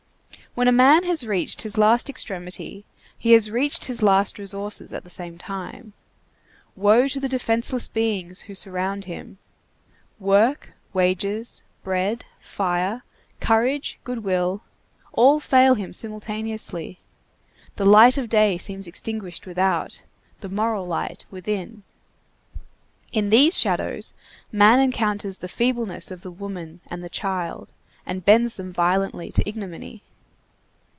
When 0.53 0.67
a 0.67 0.73
man 0.73 1.05
has 1.05 1.25
reached 1.25 1.61
his 1.61 1.77
last 1.77 2.09
extremity, 2.09 2.83
he 3.17 3.31
has 3.31 3.49
reached 3.49 3.85
his 3.85 4.03
last 4.03 4.37
resources 4.37 4.91
at 4.91 5.05
the 5.05 5.09
same 5.09 5.37
time. 5.37 5.93
Woe 6.75 7.07
to 7.07 7.21
the 7.21 7.29
defenceless 7.29 7.87
beings 7.87 8.41
who 8.41 8.53
surround 8.53 9.05
him! 9.05 9.37
Work, 10.19 10.73
wages, 10.91 11.63
bread, 11.83 12.25
fire, 12.37 13.03
courage, 13.39 13.97
good 14.03 14.25
will, 14.25 14.61
all 15.13 15.39
fail 15.39 15.75
him 15.75 15.93
simultaneously. 15.93 16.99
The 17.77 17.85
light 17.85 18.17
of 18.17 18.27
day 18.27 18.57
seems 18.57 18.87
extinguished 18.87 19.45
without, 19.47 20.03
the 20.41 20.49
moral 20.49 20.85
light 20.85 21.25
within; 21.31 21.83
in 23.13 23.29
these 23.29 23.57
shadows 23.57 24.13
man 24.51 24.81
encounters 24.81 25.37
the 25.37 25.47
feebleness 25.47 26.11
of 26.11 26.23
the 26.23 26.31
woman 26.31 26.81
and 26.87 27.01
the 27.01 27.09
child, 27.09 27.71
and 28.05 28.25
bends 28.25 28.55
them 28.55 28.73
violently 28.73 29.31
to 29.31 29.47
ignominy. 29.47 30.03